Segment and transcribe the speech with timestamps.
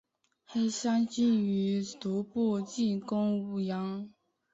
[0.45, 4.09] 黑山军于毒部进攻武阳。